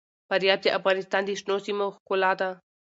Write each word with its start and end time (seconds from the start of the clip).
فاریاب 0.27 0.59
د 0.63 0.67
افغانستان 0.79 1.21
د 1.25 1.29
شنو 1.39 1.55
سیمو 1.65 1.85
ښکلا 1.95 2.31
ده. 2.39 2.49